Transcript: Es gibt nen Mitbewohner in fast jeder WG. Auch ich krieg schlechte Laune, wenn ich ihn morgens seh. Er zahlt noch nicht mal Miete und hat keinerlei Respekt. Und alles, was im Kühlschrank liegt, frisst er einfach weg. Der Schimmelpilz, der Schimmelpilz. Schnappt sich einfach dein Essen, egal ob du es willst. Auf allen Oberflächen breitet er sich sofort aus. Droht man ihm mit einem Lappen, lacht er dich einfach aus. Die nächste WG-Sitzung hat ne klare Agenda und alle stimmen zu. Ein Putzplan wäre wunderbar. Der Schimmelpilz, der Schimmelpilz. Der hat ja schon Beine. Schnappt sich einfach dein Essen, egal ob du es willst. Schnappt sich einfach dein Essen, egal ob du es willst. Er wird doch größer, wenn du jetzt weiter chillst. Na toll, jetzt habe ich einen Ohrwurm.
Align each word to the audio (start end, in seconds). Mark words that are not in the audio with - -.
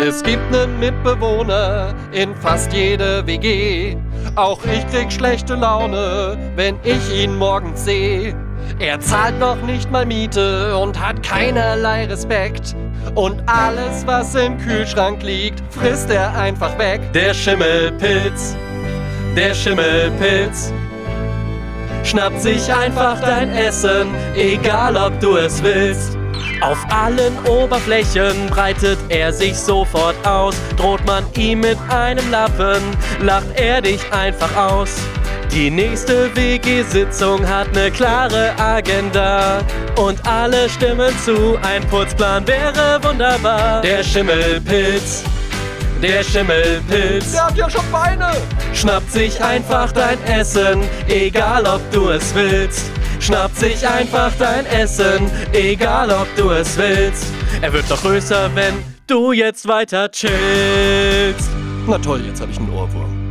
Es 0.00 0.22
gibt 0.22 0.50
nen 0.52 0.78
Mitbewohner 0.78 1.92
in 2.12 2.34
fast 2.36 2.72
jeder 2.72 3.26
WG. 3.26 3.96
Auch 4.36 4.60
ich 4.64 4.86
krieg 4.92 5.10
schlechte 5.10 5.54
Laune, 5.54 6.38
wenn 6.54 6.76
ich 6.84 7.12
ihn 7.12 7.36
morgens 7.36 7.84
seh. 7.84 8.32
Er 8.78 9.00
zahlt 9.00 9.38
noch 9.40 9.60
nicht 9.62 9.90
mal 9.90 10.06
Miete 10.06 10.76
und 10.76 11.00
hat 11.04 11.22
keinerlei 11.24 12.06
Respekt. 12.06 12.76
Und 13.16 13.42
alles, 13.46 14.06
was 14.06 14.34
im 14.36 14.56
Kühlschrank 14.58 15.22
liegt, 15.22 15.62
frisst 15.70 16.10
er 16.10 16.36
einfach 16.38 16.78
weg. 16.78 17.00
Der 17.12 17.34
Schimmelpilz, 17.34 18.56
der 19.36 19.54
Schimmelpilz. 19.54 20.72
Schnappt 22.04 22.40
sich 22.40 22.72
einfach 22.72 23.20
dein 23.20 23.50
Essen, 23.50 24.14
egal 24.36 24.96
ob 24.96 25.18
du 25.20 25.36
es 25.36 25.62
willst. 25.62 26.17
Auf 26.60 26.78
allen 26.90 27.38
Oberflächen 27.46 28.48
breitet 28.48 28.98
er 29.08 29.32
sich 29.32 29.56
sofort 29.56 30.16
aus. 30.26 30.56
Droht 30.76 31.04
man 31.06 31.24
ihm 31.36 31.60
mit 31.60 31.78
einem 31.88 32.28
Lappen, 32.30 32.82
lacht 33.22 33.46
er 33.54 33.80
dich 33.80 34.00
einfach 34.12 34.54
aus. 34.56 34.90
Die 35.52 35.70
nächste 35.70 36.34
WG-Sitzung 36.36 37.46
hat 37.48 37.72
ne 37.72 37.90
klare 37.90 38.52
Agenda 38.58 39.60
und 39.96 40.18
alle 40.26 40.68
stimmen 40.68 41.12
zu. 41.24 41.56
Ein 41.62 41.86
Putzplan 41.88 42.46
wäre 42.46 43.02
wunderbar. 43.02 43.80
Der 43.80 44.02
Schimmelpilz, 44.02 45.22
der 46.02 46.22
Schimmelpilz. 46.22 47.32
Der 47.32 47.46
hat 47.46 47.56
ja 47.56 47.70
schon 47.70 47.90
Beine. 47.90 48.30
Schnappt 48.74 49.10
sich 49.10 49.42
einfach 49.42 49.92
dein 49.92 50.22
Essen, 50.24 50.82
egal 51.08 51.66
ob 51.66 51.80
du 51.92 52.10
es 52.10 52.34
willst. 52.34 52.90
Schnappt 53.20 53.56
sich 53.56 53.86
einfach 53.86 54.32
dein 54.38 54.64
Essen, 54.66 55.30
egal 55.52 56.10
ob 56.10 56.26
du 56.36 56.50
es 56.50 56.76
willst. 56.78 57.26
Er 57.60 57.72
wird 57.72 57.90
doch 57.90 58.00
größer, 58.00 58.50
wenn 58.54 58.74
du 59.06 59.32
jetzt 59.32 59.66
weiter 59.66 60.10
chillst. 60.10 61.50
Na 61.86 61.98
toll, 61.98 62.22
jetzt 62.26 62.40
habe 62.40 62.52
ich 62.52 62.58
einen 62.58 62.70
Ohrwurm. 62.72 63.27